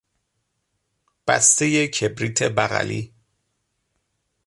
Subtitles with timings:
[1.27, 3.13] بستهی کبریت بغلی